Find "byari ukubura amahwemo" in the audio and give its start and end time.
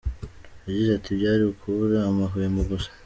1.19-2.61